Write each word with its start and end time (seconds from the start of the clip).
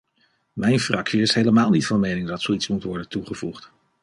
Mijn 0.53 0.79
fractie 0.79 1.21
is 1.21 1.33
helemaal 1.33 1.69
niet 1.69 1.87
van 1.87 1.99
mening 1.99 2.27
dat 2.27 2.41
zoiets 2.41 2.67
moet 2.67 2.83
worden 2.83 3.09
toegevoegd. 3.09 3.71